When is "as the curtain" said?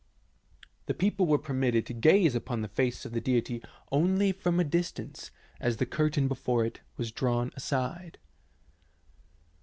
5.59-6.27